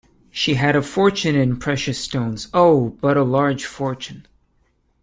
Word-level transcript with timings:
She 0.31 0.55
had 0.55 0.75
a 0.75 0.81
fortune 0.81 1.35
in 1.35 1.57
precious 1.57 1.99
stones— 1.99 2.47
oh, 2.55 2.97
but 3.01 3.17
a 3.17 3.23
large 3.23 3.65
fortune! 3.65 4.25